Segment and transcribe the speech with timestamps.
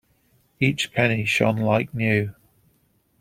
[0.59, 2.33] Each penny shone like new.